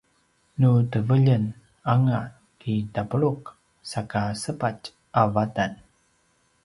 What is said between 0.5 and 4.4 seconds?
nu teveljen anga ki tapuluq saka